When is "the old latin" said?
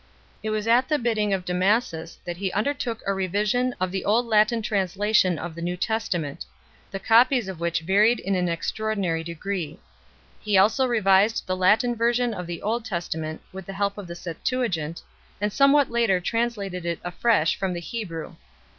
3.91-4.63